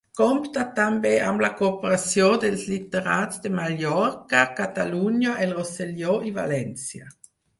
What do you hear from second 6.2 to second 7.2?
i València.